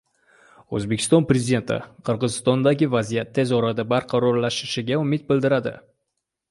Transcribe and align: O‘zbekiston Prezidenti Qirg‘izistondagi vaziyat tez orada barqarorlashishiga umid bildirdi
O‘zbekiston 0.77 1.27
Prezidenti 1.31 1.77
Qirg‘izistondagi 2.09 2.89
vaziyat 2.97 3.31
tez 3.39 3.55
orada 3.61 3.87
barqarorlashishiga 3.95 5.01
umid 5.05 5.31
bildirdi 5.33 5.79